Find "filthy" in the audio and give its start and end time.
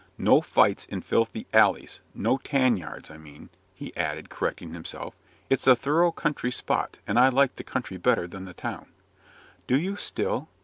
1.01-1.45